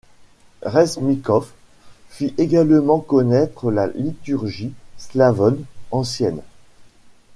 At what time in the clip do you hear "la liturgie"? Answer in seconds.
3.69-4.73